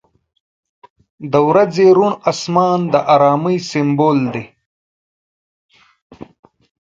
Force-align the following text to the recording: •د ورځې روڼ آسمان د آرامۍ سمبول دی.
•د 1.31 1.33
ورځې 1.49 1.85
روڼ 1.97 2.11
آسمان 2.31 2.79
د 2.93 2.95
آرامۍ 3.13 3.57
سمبول 3.69 4.19
دی. 4.33 4.43